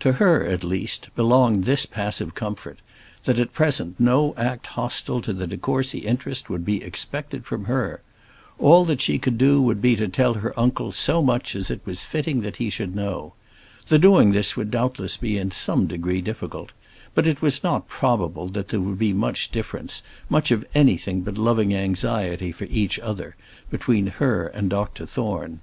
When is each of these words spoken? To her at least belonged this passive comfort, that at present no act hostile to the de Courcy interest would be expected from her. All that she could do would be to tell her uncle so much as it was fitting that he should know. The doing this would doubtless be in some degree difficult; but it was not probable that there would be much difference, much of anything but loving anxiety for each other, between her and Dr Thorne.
To 0.00 0.12
her 0.12 0.44
at 0.44 0.62
least 0.62 1.08
belonged 1.16 1.64
this 1.64 1.86
passive 1.86 2.34
comfort, 2.34 2.80
that 3.24 3.38
at 3.38 3.54
present 3.54 3.98
no 3.98 4.34
act 4.36 4.66
hostile 4.66 5.22
to 5.22 5.32
the 5.32 5.46
de 5.46 5.56
Courcy 5.56 6.00
interest 6.00 6.50
would 6.50 6.66
be 6.66 6.84
expected 6.84 7.46
from 7.46 7.64
her. 7.64 8.02
All 8.58 8.84
that 8.84 9.00
she 9.00 9.18
could 9.18 9.38
do 9.38 9.62
would 9.62 9.80
be 9.80 9.96
to 9.96 10.06
tell 10.06 10.34
her 10.34 10.52
uncle 10.60 10.92
so 10.92 11.22
much 11.22 11.56
as 11.56 11.70
it 11.70 11.80
was 11.86 12.04
fitting 12.04 12.42
that 12.42 12.56
he 12.56 12.68
should 12.68 12.94
know. 12.94 13.32
The 13.86 13.98
doing 13.98 14.32
this 14.32 14.54
would 14.54 14.70
doubtless 14.70 15.16
be 15.16 15.38
in 15.38 15.50
some 15.50 15.86
degree 15.86 16.20
difficult; 16.20 16.72
but 17.14 17.26
it 17.26 17.40
was 17.40 17.64
not 17.64 17.88
probable 17.88 18.48
that 18.48 18.68
there 18.68 18.82
would 18.82 18.98
be 18.98 19.14
much 19.14 19.50
difference, 19.50 20.02
much 20.28 20.50
of 20.50 20.66
anything 20.74 21.22
but 21.22 21.38
loving 21.38 21.72
anxiety 21.74 22.52
for 22.52 22.64
each 22.64 22.98
other, 22.98 23.34
between 23.70 24.08
her 24.08 24.46
and 24.48 24.68
Dr 24.68 25.06
Thorne. 25.06 25.60